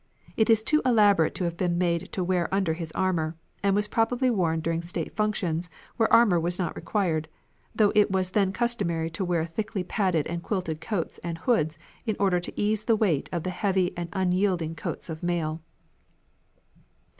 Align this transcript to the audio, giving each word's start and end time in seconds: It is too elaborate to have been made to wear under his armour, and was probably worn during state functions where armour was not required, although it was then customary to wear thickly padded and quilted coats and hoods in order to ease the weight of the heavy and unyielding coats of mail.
It 0.35 0.49
is 0.49 0.63
too 0.63 0.81
elaborate 0.83 1.35
to 1.35 1.43
have 1.43 1.55
been 1.57 1.77
made 1.77 2.11
to 2.13 2.23
wear 2.23 2.51
under 2.51 2.73
his 2.73 2.91
armour, 2.93 3.35
and 3.61 3.75
was 3.75 3.87
probably 3.87 4.31
worn 4.31 4.59
during 4.59 4.81
state 4.81 5.15
functions 5.15 5.69
where 5.95 6.11
armour 6.11 6.39
was 6.39 6.57
not 6.57 6.75
required, 6.75 7.27
although 7.77 7.91
it 7.93 8.09
was 8.09 8.31
then 8.31 8.51
customary 8.51 9.11
to 9.11 9.23
wear 9.23 9.45
thickly 9.45 9.83
padded 9.83 10.25
and 10.25 10.41
quilted 10.41 10.81
coats 10.81 11.19
and 11.19 11.37
hoods 11.37 11.77
in 12.07 12.15
order 12.19 12.39
to 12.39 12.59
ease 12.59 12.85
the 12.85 12.95
weight 12.95 13.29
of 13.31 13.43
the 13.43 13.51
heavy 13.51 13.95
and 13.95 14.09
unyielding 14.11 14.73
coats 14.73 15.07
of 15.07 15.21
mail. 15.21 15.61